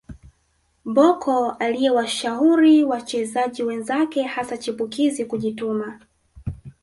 [0.85, 5.99] Bocco aliyewashauri wachezaji wenzake hasa chipukizi kujituma